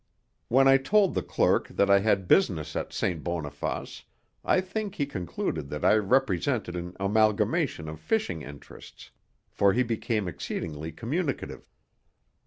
[0.47, 3.23] When I told the clerk that I had business at St.
[3.23, 4.03] Boniface
[4.43, 9.11] I think he concluded that I represented an amalgamation of fishing interests,
[9.51, 11.69] for he became exceedingly communicative.